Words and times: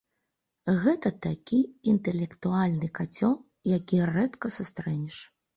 Гэта 0.85 1.11
такі 1.25 1.59
інтэлектуальны 1.93 2.91
кацёл, 3.01 3.35
які 3.77 4.03
рэдка 4.17 4.53
сустрэнеш. 4.61 5.25